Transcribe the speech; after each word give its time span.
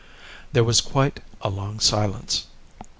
There 0.53 0.63
was 0.63 0.81
quite 0.81 1.19
a 1.43 1.49
long 1.49 1.79
silence. 1.79 2.47